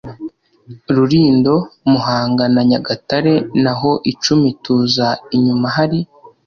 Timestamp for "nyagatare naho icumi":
2.69-4.49